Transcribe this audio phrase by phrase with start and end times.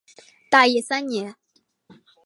[0.49, 1.35] 大业三年。